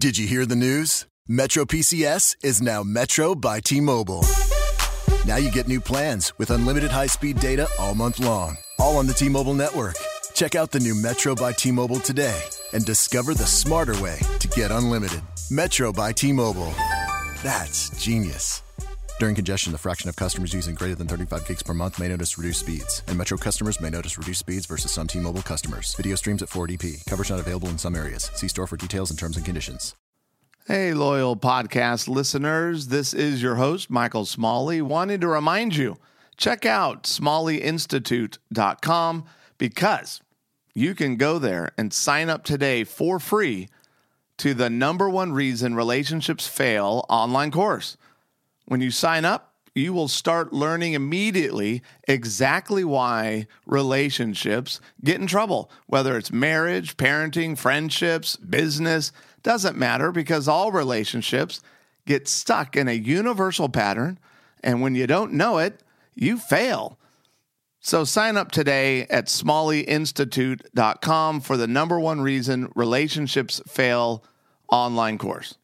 Did 0.00 0.16
you 0.16 0.26
hear 0.26 0.46
the 0.46 0.56
news? 0.56 1.06
Metro 1.28 1.66
PCS 1.66 2.36
is 2.42 2.62
now 2.62 2.82
Metro 2.82 3.34
by 3.34 3.60
T 3.60 3.78
Mobile. 3.78 4.24
Now 5.26 5.36
you 5.36 5.50
get 5.50 5.68
new 5.68 5.80
plans 5.80 6.32
with 6.38 6.50
unlimited 6.50 6.90
high 6.90 7.06
speed 7.06 7.38
data 7.38 7.68
all 7.78 7.94
month 7.94 8.18
long, 8.18 8.56
all 8.78 8.96
on 8.96 9.06
the 9.06 9.12
T 9.12 9.28
Mobile 9.28 9.54
network. 9.54 9.94
Check 10.32 10.54
out 10.54 10.70
the 10.70 10.80
new 10.80 10.94
Metro 10.94 11.34
by 11.34 11.52
T 11.52 11.70
Mobile 11.70 12.00
today 12.00 12.42
and 12.72 12.86
discover 12.86 13.34
the 13.34 13.44
smarter 13.46 14.00
way 14.02 14.18
to 14.40 14.48
get 14.48 14.70
unlimited. 14.70 15.20
Metro 15.50 15.92
by 15.92 16.10
T 16.10 16.32
Mobile. 16.32 16.72
That's 17.42 17.90
genius. 18.02 18.62
During 19.22 19.36
congestion, 19.36 19.70
the 19.70 19.78
fraction 19.78 20.08
of 20.08 20.16
customers 20.16 20.52
using 20.52 20.74
greater 20.74 20.96
than 20.96 21.06
35 21.06 21.46
gigs 21.46 21.62
per 21.62 21.72
month 21.72 22.00
may 22.00 22.08
notice 22.08 22.36
reduced 22.36 22.58
speeds, 22.58 23.04
and 23.06 23.16
Metro 23.16 23.38
customers 23.38 23.80
may 23.80 23.88
notice 23.88 24.18
reduced 24.18 24.40
speeds 24.40 24.66
versus 24.66 24.90
some 24.90 25.06
T-Mobile 25.06 25.42
customers. 25.42 25.94
Video 25.94 26.16
streams 26.16 26.42
at 26.42 26.48
480p. 26.48 27.06
Coverage 27.06 27.30
not 27.30 27.38
available 27.38 27.68
in 27.68 27.78
some 27.78 27.94
areas. 27.94 28.32
See 28.34 28.48
store 28.48 28.66
for 28.66 28.76
details 28.76 29.10
and 29.10 29.18
terms 29.20 29.36
and 29.36 29.46
conditions. 29.46 29.94
Hey, 30.66 30.92
loyal 30.92 31.36
podcast 31.36 32.08
listeners. 32.08 32.88
This 32.88 33.14
is 33.14 33.40
your 33.40 33.54
host, 33.54 33.90
Michael 33.90 34.24
Smalley, 34.24 34.82
wanting 34.82 35.20
to 35.20 35.28
remind 35.28 35.76
you 35.76 35.98
check 36.36 36.66
out 36.66 37.04
smalleyinstitute.com 37.04 39.24
because 39.56 40.20
you 40.74 40.96
can 40.96 41.14
go 41.14 41.38
there 41.38 41.70
and 41.78 41.92
sign 41.92 42.28
up 42.28 42.42
today 42.42 42.82
for 42.82 43.20
free 43.20 43.68
to 44.38 44.52
the 44.52 44.68
number 44.68 45.08
one 45.08 45.32
reason 45.32 45.76
relationships 45.76 46.48
fail 46.48 47.06
online 47.08 47.52
course. 47.52 47.96
When 48.66 48.80
you 48.80 48.90
sign 48.90 49.24
up, 49.24 49.52
you 49.74 49.92
will 49.92 50.08
start 50.08 50.52
learning 50.52 50.92
immediately 50.92 51.82
exactly 52.06 52.84
why 52.84 53.46
relationships 53.66 54.80
get 55.02 55.20
in 55.20 55.26
trouble, 55.26 55.70
whether 55.86 56.16
it's 56.16 56.30
marriage, 56.30 56.96
parenting, 56.96 57.56
friendships, 57.56 58.36
business, 58.36 59.12
doesn't 59.42 59.76
matter 59.76 60.12
because 60.12 60.46
all 60.46 60.72
relationships 60.72 61.60
get 62.06 62.28
stuck 62.28 62.76
in 62.76 62.88
a 62.88 62.92
universal 62.92 63.68
pattern. 63.68 64.18
And 64.62 64.82
when 64.82 64.94
you 64.94 65.06
don't 65.06 65.32
know 65.32 65.58
it, 65.58 65.80
you 66.14 66.38
fail. 66.38 66.98
So 67.80 68.04
sign 68.04 68.36
up 68.36 68.52
today 68.52 69.06
at 69.08 69.26
smalleyinstitute.com 69.26 71.40
for 71.40 71.56
the 71.56 71.66
number 71.66 71.98
one 71.98 72.20
reason 72.20 72.70
relationships 72.76 73.60
fail 73.66 74.22
online 74.68 75.18
course. 75.18 75.56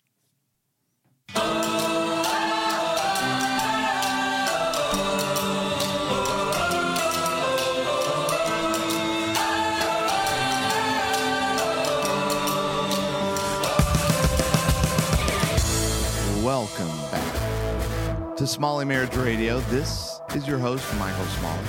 Welcome 16.49 16.89
back 17.11 18.37
to 18.39 18.47
Smalley 18.47 18.87
Marriage 18.87 19.15
Radio. 19.17 19.61
This 19.69 20.19
is 20.35 20.49
your 20.49 20.57
host, 20.57 20.83
Michael 20.99 21.27
Smalley. 21.27 21.63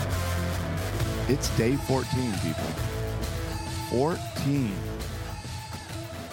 It's 1.28 1.50
day 1.58 1.76
14, 1.76 2.32
people. 2.42 2.64
14 3.90 4.74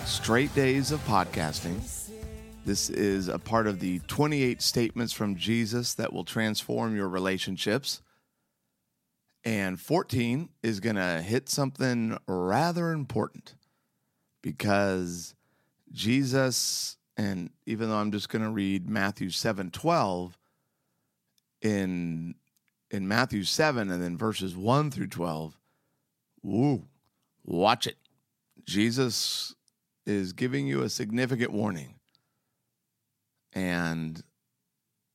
straight 0.04 0.54
days 0.54 0.92
of 0.92 1.04
podcasting. 1.06 1.80
This 2.64 2.88
is 2.88 3.26
a 3.26 3.40
part 3.40 3.66
of 3.66 3.80
the 3.80 3.98
28 4.06 4.62
statements 4.62 5.12
from 5.12 5.34
Jesus 5.34 5.94
that 5.94 6.12
will 6.12 6.24
transform 6.24 6.94
your 6.94 7.08
relationships. 7.08 8.00
And 9.42 9.80
14 9.80 10.50
is 10.62 10.78
going 10.78 10.94
to 10.94 11.20
hit 11.20 11.48
something 11.48 12.16
rather 12.28 12.92
important 12.92 13.56
because 14.40 15.34
Jesus 15.90 16.96
and 17.16 17.50
even 17.64 17.88
though 17.88 17.96
I'm 17.96 18.12
just 18.12 18.28
going 18.28 18.42
to 18.42 18.50
read 18.50 18.88
Matthew 18.88 19.30
7 19.30 19.70
12, 19.70 20.38
in, 21.62 22.34
in 22.90 23.08
Matthew 23.08 23.44
7 23.44 23.90
and 23.90 24.02
then 24.02 24.16
verses 24.16 24.56
1 24.56 24.90
through 24.90 25.08
12, 25.08 25.58
woo, 26.42 26.84
watch 27.44 27.86
it. 27.86 27.96
Jesus 28.64 29.54
is 30.04 30.32
giving 30.32 30.66
you 30.66 30.82
a 30.82 30.88
significant 30.88 31.52
warning. 31.52 31.94
And 33.52 34.22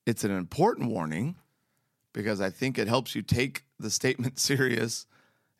it's 0.05 0.23
an 0.23 0.31
important 0.31 0.89
warning 0.89 1.35
because 2.13 2.41
I 2.41 2.49
think 2.49 2.77
it 2.77 2.87
helps 2.87 3.15
you 3.15 3.21
take 3.21 3.63
the 3.79 3.89
statement 3.89 4.39
serious. 4.39 5.05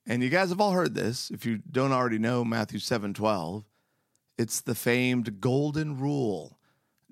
And 0.07 0.23
you 0.23 0.29
guys 0.29 0.49
have 0.49 0.59
all 0.59 0.71
heard 0.71 0.95
this. 0.95 1.29
If 1.29 1.45
you 1.45 1.59
don't 1.71 1.91
already 1.91 2.17
know 2.17 2.43
Matthew 2.43 2.79
7 2.79 3.13
12, 3.13 3.63
it's 4.41 4.59
the 4.59 4.73
famed 4.73 5.39
golden 5.39 5.99
rule 5.99 6.57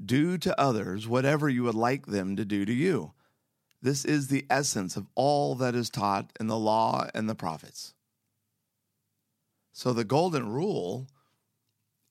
do 0.04 0.36
to 0.36 0.60
others 0.60 1.08
whatever 1.08 1.48
you 1.48 1.62
would 1.62 1.76
like 1.76 2.08
them 2.08 2.36
to 2.36 2.44
do 2.44 2.66
to 2.66 2.74
you. 2.74 3.14
This 3.84 4.04
is 4.04 4.28
the 4.28 4.48
essence 4.50 4.98
of 4.98 5.06
all 5.14 5.54
that 5.54 5.76
is 5.76 5.92
taught 5.92 6.34
in 6.40 6.48
the 6.48 6.58
law 6.58 7.08
and 7.14 7.30
the 7.30 7.36
prophets. 7.36 7.94
So, 9.72 9.94
the 9.94 10.04
golden 10.04 10.50
rule 10.52 11.06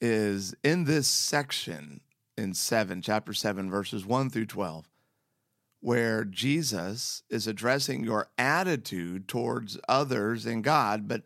is 0.00 0.54
in 0.62 0.84
this 0.84 1.08
section 1.08 2.00
in 2.36 2.54
7, 2.54 3.02
chapter 3.02 3.32
7, 3.32 3.68
verses 3.68 4.06
1 4.06 4.30
through 4.30 4.46
12, 4.46 4.88
where 5.80 6.24
Jesus 6.24 7.24
is 7.28 7.48
addressing 7.48 8.04
your 8.04 8.28
attitude 8.38 9.26
towards 9.26 9.78
others 9.88 10.46
and 10.46 10.62
God, 10.62 11.08
but 11.08 11.24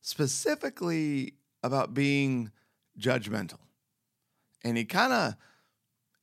specifically 0.00 1.34
about 1.64 1.92
being 1.92 2.52
judgmental. 2.98 3.58
And 4.64 4.76
he 4.76 4.84
kind 4.84 5.12
of 5.12 5.34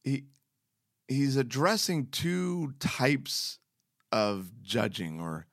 he 0.03 0.23
he's 1.07 1.35
addressing 1.35 2.07
two 2.07 2.73
types 2.79 3.59
of 4.11 4.51
judging 4.63 5.19
or 5.19 5.45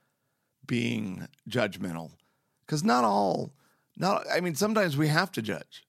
being 0.67 1.29
judgmental. 1.49 2.13
Cuz 2.67 2.85
not 2.85 3.05
all 3.05 3.53
not 3.97 4.25
I 4.33 4.41
mean 4.41 4.55
sometimes 4.55 4.97
we 4.97 5.09
have 5.09 5.33
to 5.33 5.43
judge. 5.43 5.87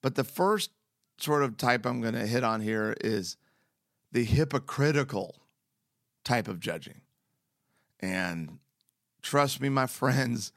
But 0.00 0.16
the 0.16 0.24
first 0.24 0.70
sort 1.16 1.44
of 1.44 1.56
type 1.56 1.86
I'm 1.86 2.00
going 2.00 2.14
to 2.14 2.26
hit 2.26 2.44
on 2.44 2.60
here 2.60 2.96
is 3.00 3.36
the 4.10 4.24
hypocritical 4.24 5.36
type 6.24 6.48
of 6.48 6.60
judging. 6.60 7.00
And 8.00 8.58
trust 9.22 9.60
me 9.60 9.68
my 9.68 9.86
friends, 10.00 10.52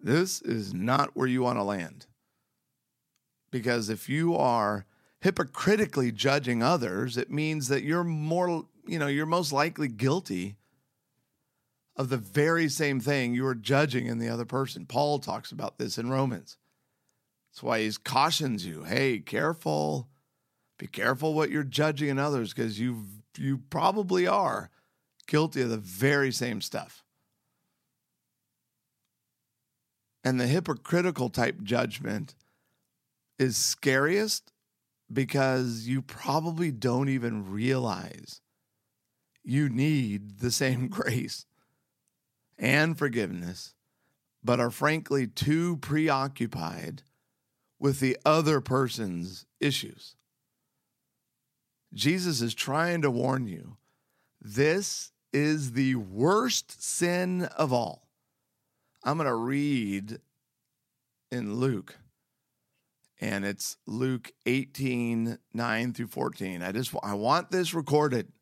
this 0.00 0.42
is 0.42 0.74
not 0.74 1.16
where 1.16 1.28
you 1.28 1.42
want 1.42 1.58
to 1.58 1.62
land. 1.62 2.06
Because 3.50 3.88
if 3.88 4.08
you 4.08 4.36
are 4.36 4.86
hypocritically 5.20 6.12
judging 6.12 6.62
others, 6.62 7.16
it 7.16 7.30
means 7.30 7.68
that 7.68 7.82
you're 7.82 8.04
more, 8.04 8.66
you 8.86 8.98
know, 8.98 9.06
you're 9.06 9.26
most 9.26 9.52
likely 9.52 9.88
guilty 9.88 10.56
of 11.96 12.08
the 12.08 12.16
very 12.16 12.68
same 12.68 13.00
thing 13.00 13.34
you 13.34 13.44
are 13.46 13.54
judging 13.54 14.06
in 14.06 14.18
the 14.18 14.28
other 14.28 14.44
person. 14.44 14.86
Paul 14.86 15.18
talks 15.18 15.50
about 15.50 15.78
this 15.78 15.98
in 15.98 16.10
Romans. 16.10 16.56
That's 17.50 17.62
why 17.62 17.80
he 17.80 17.90
cautions 18.04 18.64
you, 18.64 18.84
hey, 18.84 19.18
careful. 19.18 20.08
Be 20.78 20.86
careful 20.86 21.34
what 21.34 21.50
you're 21.50 21.64
judging 21.64 22.08
in 22.08 22.18
others 22.18 22.54
because 22.54 22.78
you 22.78 23.06
you 23.36 23.58
probably 23.70 24.26
are 24.26 24.70
guilty 25.26 25.62
of 25.62 25.70
the 25.70 25.76
very 25.76 26.30
same 26.30 26.60
stuff. 26.60 27.04
And 30.22 30.40
the 30.40 30.46
hypocritical 30.46 31.30
type 31.30 31.62
judgment 31.62 32.34
is 33.38 33.56
scariest 33.56 34.52
because 35.12 35.86
you 35.86 36.02
probably 36.02 36.70
don't 36.70 37.08
even 37.08 37.50
realize 37.50 38.40
you 39.42 39.68
need 39.68 40.40
the 40.40 40.50
same 40.50 40.88
grace 40.88 41.46
and 42.58 42.98
forgiveness, 42.98 43.74
but 44.42 44.60
are 44.60 44.70
frankly 44.70 45.26
too 45.26 45.76
preoccupied 45.78 47.02
with 47.78 48.00
the 48.00 48.16
other 48.24 48.60
person's 48.60 49.46
issues. 49.60 50.16
Jesus 51.94 52.42
is 52.42 52.54
trying 52.54 53.02
to 53.02 53.10
warn 53.10 53.46
you 53.46 53.76
this 54.40 55.12
is 55.32 55.72
the 55.72 55.94
worst 55.94 56.82
sin 56.82 57.44
of 57.56 57.72
all. 57.72 58.08
I'm 59.04 59.16
going 59.16 59.28
to 59.28 59.34
read 59.34 60.18
in 61.30 61.54
Luke 61.54 61.96
and 63.20 63.44
it's 63.44 63.76
Luke 63.86 64.32
18, 64.46 65.38
9 65.52 65.92
through 65.92 66.06
14. 66.06 66.62
I 66.62 66.72
just 66.72 66.94
I 67.02 67.14
want 67.14 67.50
this 67.50 67.74
recorded 67.74 68.32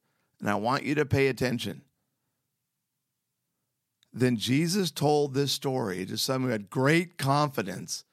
and 0.40 0.50
I 0.50 0.56
want 0.56 0.84
you 0.84 0.94
to 0.96 1.06
pay 1.06 1.28
attention. 1.28 1.82
Then 4.12 4.36
Jesus 4.36 4.90
told 4.90 5.34
this 5.34 5.52
story 5.52 6.06
to 6.06 6.16
some 6.16 6.42
who 6.42 6.48
had 6.48 6.70
great 6.70 7.18
confidence 7.18 8.04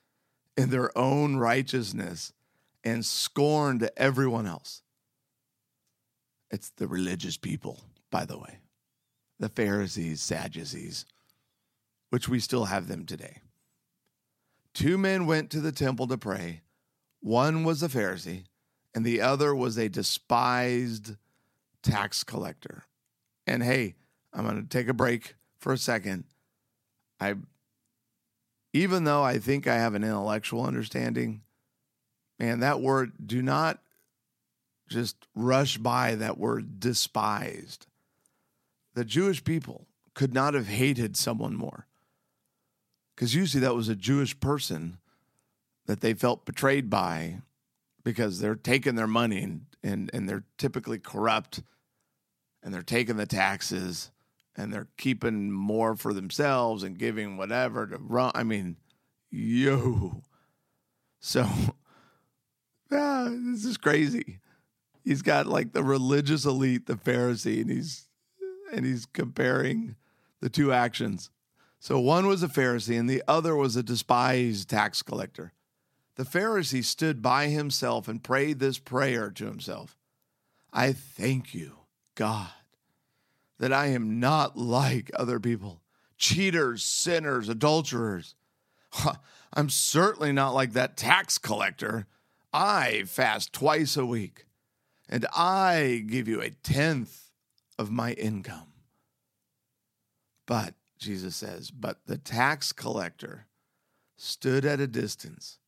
in 0.58 0.70
their 0.70 0.96
own 0.98 1.38
righteousness 1.38 2.34
and 2.84 3.06
scorned 3.06 3.90
everyone 3.96 4.46
else. 4.46 4.82
It's 6.52 6.70
the 6.70 6.88
religious 6.88 7.38
people, 7.38 7.80
by 8.12 8.26
the 8.26 8.38
way, 8.38 8.60
the 9.40 9.50
Pharisees, 9.50 10.22
Sadducees, 10.22 11.06
which 12.10 12.30
we 12.30 12.40
still 12.40 12.66
have 12.66 12.88
them 12.88 13.06
today. 13.06 13.40
Two 14.74 14.98
men 14.98 15.26
went 15.26 15.52
to 15.52 15.60
the 15.60 15.72
temple 15.72 16.08
to 16.08 16.18
pray. 16.18 16.62
One 17.22 17.64
was 17.64 17.84
a 17.84 17.88
Pharisee 17.88 18.46
and 18.94 19.06
the 19.06 19.22
other 19.22 19.56
was 19.56 19.78
a 19.78 19.90
despised 19.90 21.16
tax 21.82 22.24
collector. 22.24 22.84
And 23.46 23.64
hey, 23.64 23.96
I'm 24.34 24.46
going 24.46 24.62
to 24.62 24.68
take 24.68 24.88
a 24.88 24.94
break 24.94 25.36
for 25.60 25.74
a 25.74 25.78
second. 25.78 26.26
I 27.20 27.36
even 28.74 29.04
though 29.04 29.22
I 29.22 29.38
think 29.38 29.68
I 29.68 29.76
have 29.76 29.94
an 29.94 30.04
intellectual 30.04 30.66
understanding, 30.66 31.42
man, 32.40 32.60
that 32.62 32.82
word 32.82 33.12
do 33.24 33.42
not 33.42 33.80
just 34.90 35.28
rush 35.36 35.78
by 35.78 36.16
that 36.16 36.40
word 36.40 36.80
despised. 36.80 37.86
The 38.96 39.06
Jewish 39.06 39.44
people 39.44 39.88
could 40.16 40.34
not 40.34 40.54
have 40.56 40.68
hated 40.68 41.16
someone 41.16 41.56
more. 41.56 41.88
Because 43.16 43.36
usually 43.36 43.62
that 43.62 43.76
was 43.76 43.90
a 43.90 43.96
Jewish 43.96 44.40
person 44.40 44.98
that 45.86 46.02
they 46.02 46.14
felt 46.14 46.46
betrayed 46.46 46.90
by 46.90 47.42
because 48.04 48.40
they're 48.40 48.56
taking 48.56 48.96
their 48.96 49.08
money 49.08 49.42
and, 49.42 49.66
and, 49.84 50.10
and 50.14 50.28
they're 50.28 50.46
typically 50.58 51.00
corrupt 51.00 51.62
and 52.64 52.74
they're 52.74 52.82
taking 52.82 53.18
the 53.18 53.26
taxes 53.26 54.12
and 54.56 54.74
they're 54.74 54.88
keeping 54.98 55.52
more 55.52 55.96
for 55.96 56.14
themselves 56.14 56.84
and 56.84 56.98
giving 56.98 57.38
whatever 57.38 57.88
to 57.88 57.98
Rome. 57.98 58.32
I 58.36 58.44
mean, 58.44 58.78
yo. 59.30 60.22
So, 61.26 61.48
yeah, 62.92 63.30
this 63.30 63.64
is 63.64 63.78
crazy. 63.78 64.42
He's 65.06 65.22
got 65.22 65.46
like 65.46 65.72
the 65.72 65.82
religious 65.82 66.44
elite, 66.44 66.86
the 66.86 66.96
Pharisee, 66.96 67.62
and 67.62 67.72
he's 67.72 68.10
and 68.74 68.86
he's 68.86 69.06
comparing 69.06 69.96
the 70.42 70.50
two 70.50 70.74
actions. 70.74 71.30
So 71.84 72.00
one 72.00 72.28
was 72.28 72.42
a 72.42 72.48
Pharisee 72.48 72.98
and 72.98 73.10
the 73.10 73.22
other 73.28 73.58
was 73.58 73.76
a 73.76 73.84
despised 73.84 74.70
tax 74.70 75.02
collector. 75.02 75.52
The 76.16 76.24
Pharisee 76.24 76.82
stood 76.82 77.22
by 77.22 77.48
himself 77.48 78.08
and 78.08 78.24
prayed 78.24 78.60
this 78.60 78.80
prayer 78.80 79.30
to 79.32 79.46
himself 79.46 79.98
I 80.72 80.94
thank 80.94 81.54
you, 81.54 81.80
God, 82.16 82.54
that 83.60 83.74
I 83.74 83.88
am 83.88 84.22
not 84.22 84.58
like 84.58 85.12
other 85.14 85.42
people, 85.42 85.82
cheaters, 86.18 86.86
sinners, 86.86 87.50
adulterers. 87.50 88.36
I'm 89.54 89.68
certainly 89.68 90.32
not 90.32 90.54
like 90.54 90.72
that 90.72 90.96
tax 90.96 91.38
collector. 91.38 92.08
I 92.54 93.04
fast 93.08 93.52
twice 93.52 93.98
a 93.98 94.06
week, 94.06 94.46
and 95.10 95.26
I 95.36 96.06
give 96.08 96.30
you 96.30 96.40
a 96.40 96.52
tenth 96.52 97.30
of 97.78 97.92
my 97.92 98.14
income. 98.14 98.72
But 100.46 100.76
Jesus 101.04 101.36
says, 101.36 101.72
But 101.72 102.00
the 102.06 102.18
tax 102.18 102.72
collector 102.72 103.48
stood 104.18 104.66
at 104.66 104.80
a 104.80 104.88
distance 104.88 105.60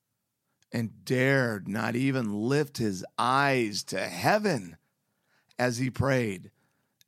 and 0.72 1.06
dared 1.06 1.68
not 1.68 1.96
even 1.96 2.48
lift 2.50 2.78
his 2.78 3.06
eyes 3.18 3.84
to 3.84 4.00
heaven 4.00 4.78
as 5.60 5.78
he 5.78 5.90
prayed. 5.90 6.52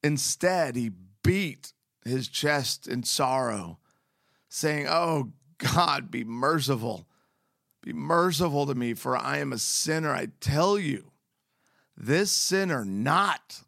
Instead, 0.04 0.76
he 0.76 0.92
beat 1.24 1.74
his 2.06 2.28
chest 2.28 2.88
in 2.88 3.04
sorrow, 3.04 3.80
saying, 4.50 4.88
Oh 4.90 5.32
God, 5.58 6.12
be 6.12 6.24
merciful. 6.24 7.08
Be 7.82 7.94
merciful 7.94 8.66
to 8.66 8.76
me, 8.76 8.94
for 8.94 9.18
I 9.18 9.38
am 9.38 9.54
a 9.54 9.58
sinner. 9.58 10.14
I 10.14 10.28
tell 10.40 10.78
you, 10.78 11.12
this 11.96 12.32
sinner, 12.32 12.86
not 12.86 13.64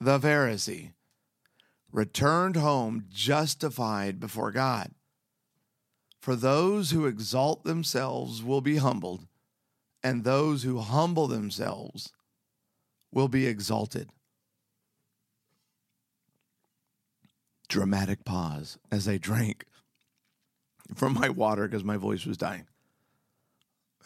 the 0.00 0.18
Pharisee, 0.18 0.92
returned 1.92 2.56
home 2.56 3.04
justified 3.10 4.20
before 4.20 4.50
God. 4.52 4.92
For 6.20 6.36
those 6.36 6.90
who 6.90 7.06
exalt 7.06 7.64
themselves 7.64 8.42
will 8.42 8.60
be 8.60 8.76
humbled, 8.76 9.26
and 10.02 10.24
those 10.24 10.62
who 10.62 10.78
humble 10.78 11.26
themselves 11.26 12.12
will 13.12 13.28
be 13.28 13.46
exalted. 13.46 14.10
Dramatic 17.68 18.24
pause 18.24 18.78
as 18.90 19.08
I 19.08 19.18
drank 19.18 19.64
from 20.94 21.14
my 21.14 21.28
water 21.28 21.68
because 21.68 21.84
my 21.84 21.96
voice 21.96 22.24
was 22.24 22.36
dying. 22.36 22.66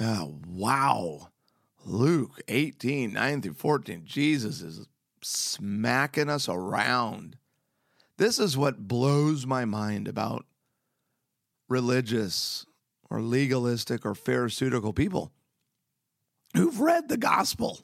Oh, 0.01 0.41
wow. 0.47 1.29
Luke 1.85 2.41
18, 2.49 3.13
9 3.13 3.43
through 3.43 3.55
14. 3.55 4.03
Jesus 4.05 4.61
is 4.63 4.87
smacking 5.21 6.29
us 6.29 6.49
around 6.49 7.37
this 8.19 8.39
is 8.39 8.57
what 8.57 8.89
blows 8.89 9.47
my 9.47 9.65
mind 9.65 10.09
about 10.09 10.45
religious 11.69 12.67
or 13.11 13.21
legalistic 13.21 14.05
or 14.05 14.15
pharisaical 14.15 14.93
people 14.93 15.33
who've 16.55 16.81
read 16.81 17.09
the 17.09 17.17
gospel. 17.17 17.81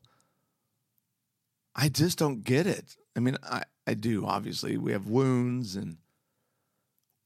I 1.75 1.89
just 1.89 2.19
don't 2.19 2.45
get 2.45 2.67
it. 2.67 2.97
I 3.17 3.21
mean, 3.21 3.37
I, 3.43 3.63
I 3.87 3.95
do, 3.95 4.27
obviously. 4.27 4.77
We 4.77 4.93
have 4.93 5.09
wounds 5.09 5.77
and 5.77 5.99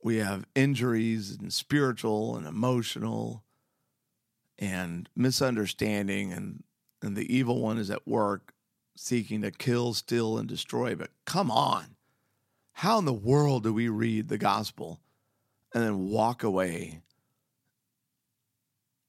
we 0.02 0.16
have 0.16 0.46
injuries 0.54 1.36
and 1.38 1.52
spiritual 1.52 2.36
and 2.36 2.46
emotional 2.46 3.44
and 4.58 5.08
misunderstanding 5.16 6.32
and 6.32 6.64
and 7.02 7.16
the 7.16 7.34
evil 7.34 7.60
one 7.60 7.78
is 7.78 7.90
at 7.90 8.06
work 8.06 8.54
seeking 8.94 9.42
to 9.42 9.50
kill, 9.50 9.92
steal 9.94 10.38
and 10.38 10.48
destroy. 10.48 10.94
But 10.94 11.10
come 11.26 11.50
on. 11.50 11.96
How 12.72 12.98
in 12.98 13.04
the 13.04 13.12
world 13.12 13.62
do 13.62 13.72
we 13.72 13.88
read 13.88 14.28
the 14.28 14.38
gospel 14.38 15.00
and 15.74 15.84
then 15.84 16.08
walk 16.08 16.42
away 16.42 17.02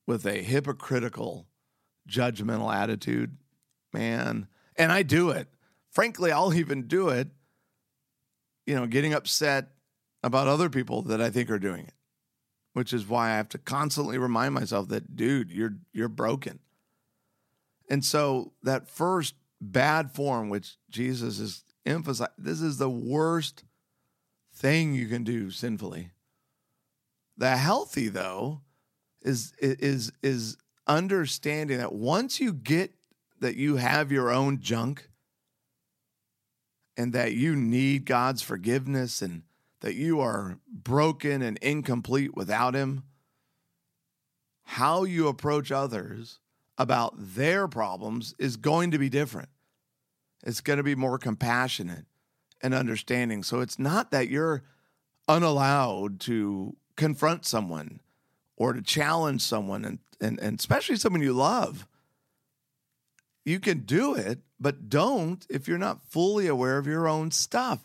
with 0.06 0.26
a 0.26 0.44
hypocritical, 0.44 1.48
judgmental 2.08 2.74
attitude? 2.74 3.38
Man, 3.92 4.48
and 4.76 4.92
I 4.92 5.04
do 5.04 5.30
it. 5.30 5.48
Frankly, 5.92 6.32
I'll 6.32 6.54
even 6.54 6.88
do 6.88 7.10
it, 7.10 7.30
you 8.66 8.76
know, 8.76 8.88
getting 8.88 9.14
upset 9.14 9.68
about 10.24 10.48
other 10.48 10.70
people 10.70 11.04
that 11.04 11.22
I 11.22 11.30
think 11.30 11.52
are 11.52 11.60
doing 11.60 11.86
it, 11.86 11.94
which 12.74 12.94
is 12.94 13.08
why 13.08 13.30
I 13.30 13.38
have 13.38 13.50
to 13.50 13.58
constantly 13.58 14.18
remind 14.18 14.54
myself 14.54 14.88
that, 14.90 15.16
dude, 15.16 15.52
you're 15.52 15.76
you're 15.92 16.10
broken. 16.10 16.60
And 17.90 18.04
so 18.04 18.54
that 18.64 18.90
first 18.90 19.36
bad 19.62 20.12
form, 20.12 20.50
which 20.50 20.78
Jesus 20.90 21.40
is 21.40 21.64
emphasize 21.86 22.30
this 22.38 22.62
is 22.62 22.78
the 22.78 22.90
worst 22.90 23.64
thing 24.54 24.94
you 24.94 25.08
can 25.08 25.24
do 25.24 25.52
sinfully. 25.52 26.12
The 27.38 27.58
healthy 27.58 28.10
though 28.10 28.62
is 29.22 29.54
is 29.60 30.12
is 30.22 30.58
understanding 30.88 31.78
that 31.78 31.94
once 31.94 32.40
you 32.40 32.54
get 32.54 32.94
that 33.40 33.56
you 33.56 33.78
have 33.78 34.12
your 34.12 34.32
own 34.32 34.60
junk 34.60 35.10
and 36.96 37.14
that 37.14 37.34
you 37.34 37.56
need 37.56 38.06
God's 38.06 38.42
forgiveness 38.42 39.22
and 39.22 39.44
that 39.82 39.96
you 39.96 40.20
are 40.20 40.60
broken 40.68 41.42
and 41.42 41.58
incomplete 41.58 42.36
without 42.36 42.76
him 42.76 43.04
how 44.64 45.04
you 45.04 45.28
approach 45.28 45.72
others 45.72 46.40
about 46.78 47.14
their 47.18 47.68
problems 47.68 48.34
is 48.40 48.58
going 48.58 48.92
to 48.92 48.98
be 48.98 49.10
different 49.10 49.50
it's 50.44 50.62
going 50.62 50.78
to 50.78 50.84
be 50.84 50.96
more 50.96 51.18
compassionate 51.18 52.06
and 52.62 52.74
understanding. 52.74 53.44
So 53.44 53.62
it's 53.62 53.80
not 53.80 54.12
that 54.12 54.30
you're 54.30 54.64
unallowed 55.28 56.20
to 56.22 56.76
confront 56.96 57.46
someone 57.46 58.02
or 58.56 58.74
to 58.74 58.82
challenge 58.82 59.42
someone 59.42 59.86
and, 59.86 60.00
and, 60.22 60.40
and 60.40 60.60
especially 60.60 60.98
someone 60.98 61.22
you 61.22 61.34
love. 61.34 61.88
You 63.46 63.60
can 63.60 63.80
do 63.80 64.16
it, 64.16 64.40
but 64.60 64.90
don't 64.90 65.46
if 65.50 65.68
you're 65.68 65.78
not 65.78 66.04
fully 66.10 66.48
aware 66.48 66.78
of 66.78 66.88
your 66.88 67.08
own 67.08 67.32
stuff. 67.32 67.84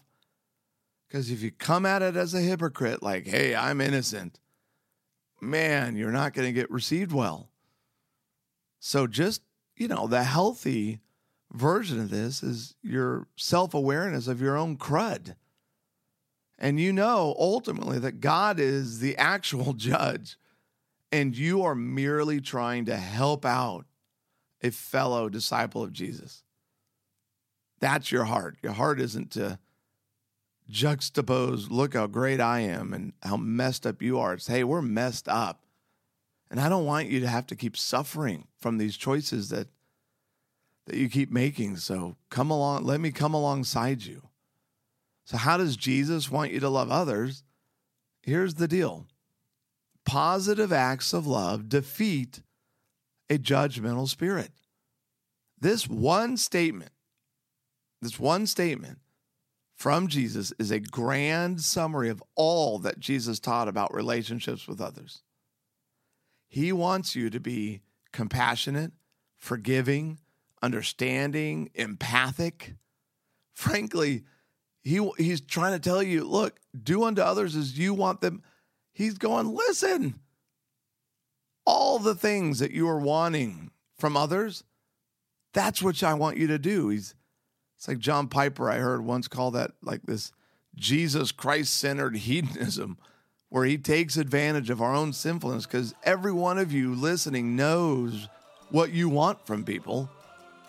Because 1.09 1.31
if 1.31 1.43
you 1.43 1.51
come 1.51 1.87
at 1.87 2.03
it 2.03 2.17
as 2.17 2.35
a 2.35 2.41
hypocrite, 2.41 3.03
like, 3.03 3.27
hey, 3.27 3.55
I'm 3.55 3.81
innocent, 3.81 4.39
man, 5.41 5.97
you're 5.97 6.13
not 6.13 6.35
going 6.35 6.47
to 6.47 6.53
get 6.53 6.71
received 6.71 7.13
well. 7.13 7.51
So 8.79 9.07
just, 9.07 9.43
you 9.77 9.89
know, 9.89 10.07
the 10.07 10.23
healthy 10.23 11.01
version 11.53 12.01
of 12.01 12.11
this 12.11 12.43
is 12.43 12.75
your 12.83 13.27
self 13.37 13.75
awareness 13.75 14.29
of 14.29 14.41
your 14.41 14.57
own 14.57 14.77
crud. 14.77 15.35
And 16.59 16.81
you 16.81 16.93
know 16.93 17.37
ultimately 17.39 17.99
that 18.01 18.21
God 18.21 18.59
is 18.59 18.99
the 18.99 19.17
actual 19.17 19.73
judge, 19.75 20.37
and 21.13 21.37
you 21.37 21.63
are 21.63 21.75
merely 21.75 22.41
trying 22.41 22.85
to 22.87 22.97
help 22.97 23.45
out 23.45 23.87
a 24.63 24.71
fellow 24.71 25.29
disciple 25.29 25.83
of 25.83 25.93
Jesus. 25.93 26.43
That's 27.81 28.11
your 28.11 28.25
heart. 28.25 28.57
Your 28.61 28.73
heart 28.73 29.01
isn't 29.01 29.31
to 29.33 29.59
juxtapose, 30.71 31.71
look 31.71 31.95
how 31.95 32.07
great 32.07 32.41
I 32.41 32.61
am 32.61 32.93
and 32.93 33.13
how 33.23 33.37
messed 33.37 33.87
up 33.87 34.03
you 34.03 34.19
are. 34.19 34.35
It's, 34.35 34.47
hey, 34.47 34.65
we're 34.65 34.83
messed 34.83 35.29
up. 35.29 35.63
And 36.51 36.61
I 36.61 36.69
don't 36.69 36.85
want 36.85 37.09
you 37.09 37.21
to 37.21 37.29
have 37.29 37.47
to 37.49 37.57
keep 37.57 37.77
suffering 37.77 38.47
from 38.59 38.79
these 38.79 38.97
choices 38.97 39.49
that 39.51 39.69
that 40.89 40.97
you 40.97 41.09
keep 41.09 41.31
making. 41.31 41.77
So 41.77 42.17
come 42.31 42.51
along, 42.51 42.85
let 42.85 43.01
me 43.01 43.11
come 43.11 43.35
alongside 43.35 44.03
you. 44.03 44.23
So, 45.25 45.37
how 45.37 45.59
does 45.59 45.77
Jesus 45.77 46.31
want 46.31 46.53
you 46.53 46.61
to 46.61 46.71
love 46.71 46.91
others? 46.91 47.45
Here's 48.23 48.55
the 48.55 48.69
deal 48.69 49.07
positive 50.05 50.73
acts 50.73 51.13
of 51.13 51.27
love 51.27 51.69
defeat 51.69 52.41
a 53.29 53.37
judgmental 53.37 54.09
spirit. 54.09 54.51
This 55.61 55.87
one 55.87 56.37
statement, 56.39 56.93
this 58.01 58.19
one 58.19 58.47
statement 58.47 58.99
from 59.77 60.09
Jesus 60.09 60.53
is 60.59 60.71
a 60.71 60.81
grand 60.81 61.61
summary 61.61 62.09
of 62.09 62.23
all 62.35 62.79
that 62.79 62.99
Jesus 62.99 63.39
taught 63.39 63.69
about 63.69 63.93
relationships 63.93 64.67
with 64.67 64.81
others. 64.81 65.23
He 66.49 66.73
wants 66.73 67.15
you 67.15 67.29
to 67.29 67.39
be 67.39 67.83
compassionate, 68.13 68.93
forgiving, 69.37 70.19
understanding, 70.63 71.71
empathic. 71.75 72.75
Frankly, 73.55 74.25
he, 74.83 75.11
he's 75.19 75.41
trying 75.41 75.73
to 75.73 75.79
tell 75.79 76.03
you 76.03 76.25
look, 76.25 76.59
do 76.81 77.05
unto 77.05 77.23
others 77.23 77.57
as 77.57 77.79
you 77.79 77.95
want 77.95 78.21
them. 78.21 78.43
He's 78.93 79.19
going, 79.19 79.55
listen, 79.55 80.19
all 81.65 81.99
the 81.99 82.15
things 82.15 82.59
that 82.59 82.71
you 82.71 82.89
are 82.89 82.99
wanting 82.99 83.71
from 83.99 84.17
others, 84.17 84.65
that's 85.53 85.83
what 85.83 86.03
I 86.03 86.15
want 86.15 86.37
you 86.37 86.47
to 86.49 86.59
do. 86.59 86.89
He's 86.89 87.15
it's 87.77 87.87
like 87.87 87.99
John 87.99 88.27
Piper, 88.27 88.69
I 88.69 88.79
heard 88.79 89.05
once 89.05 89.29
call 89.29 89.53
that 89.53 89.73
like 89.83 90.03
this 90.03 90.33
Jesus 90.75 91.31
Christ 91.31 91.75
centered 91.75 92.17
hedonism, 92.29 92.99
where 93.49 93.65
he 93.65 93.79
takes 93.79 94.17
advantage 94.17 94.69
of 94.71 94.83
our 94.83 94.95
own 94.95 95.13
sinfulness 95.13 95.65
because 95.65 95.95
every 96.03 96.33
one 96.33 96.59
of 96.59 96.73
you 96.73 96.95
listening 96.95 97.55
knows 97.55 98.29
what 98.71 98.93
you 98.93 99.09
want 99.09 99.47
from 99.47 99.65
people. 99.65 100.11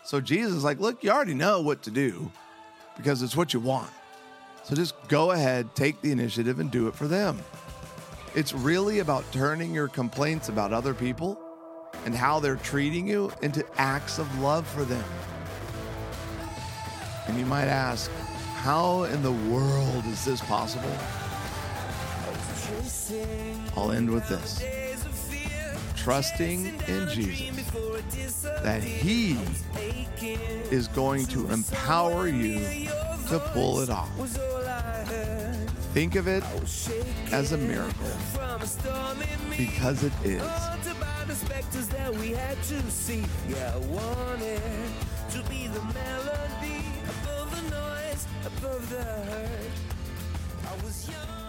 So 0.09 0.19
Jesus 0.19 0.55
is 0.55 0.63
like, 0.63 0.79
look, 0.79 1.03
you 1.03 1.11
already 1.11 1.35
know 1.35 1.61
what 1.61 1.83
to 1.83 1.91
do 1.91 2.31
because 2.97 3.21
it's 3.21 3.37
what 3.37 3.53
you 3.53 3.59
want. 3.59 3.91
So 4.63 4.73
just 4.73 4.95
go 5.07 5.33
ahead, 5.33 5.75
take 5.75 6.01
the 6.01 6.11
initiative, 6.11 6.59
and 6.59 6.71
do 6.71 6.87
it 6.87 6.95
for 6.95 7.07
them. 7.07 7.37
It's 8.33 8.51
really 8.51 8.99
about 9.01 9.23
turning 9.31 9.71
your 9.71 9.87
complaints 9.87 10.49
about 10.49 10.73
other 10.73 10.95
people 10.95 11.39
and 12.05 12.15
how 12.15 12.39
they're 12.39 12.55
treating 12.55 13.07
you 13.07 13.31
into 13.43 13.63
acts 13.79 14.17
of 14.17 14.39
love 14.39 14.65
for 14.65 14.83
them. 14.83 15.05
And 17.27 17.37
you 17.37 17.45
might 17.45 17.67
ask, 17.67 18.09
how 18.63 19.03
in 19.03 19.21
the 19.21 19.31
world 19.31 20.05
is 20.07 20.25
this 20.25 20.41
possible? 20.41 20.89
I'll 23.77 23.91
end 23.91 24.09
with 24.09 24.27
this 24.27 24.88
trusting 26.03 26.65
in 26.87 27.09
Jesus, 27.09 28.41
that 28.63 28.83
He 28.83 29.37
is 30.71 30.87
going 30.87 31.25
to 31.27 31.49
empower 31.49 32.27
you 32.27 32.87
to 33.27 33.39
pull 33.53 33.81
it 33.81 33.89
off. 33.89 34.09
Think 35.93 36.15
of 36.15 36.27
it 36.27 36.43
as 37.31 37.51
a 37.51 37.57
miracle 37.57 38.07
because 39.57 40.03
it 40.03 40.13
is. 40.23 40.41
above 48.45 48.89
the 48.89 49.03
hurt. 49.03 49.71
I 50.67 50.83
was 50.83 51.09
young. 51.09 51.48